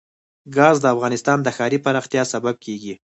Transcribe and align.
ګاز 0.55 0.75
د 0.81 0.85
افغانستان 0.95 1.37
د 1.43 1.47
ښاري 1.57 1.79
پراختیا 1.85 2.23
سبب 2.33 2.55
کېږي. 2.65 2.93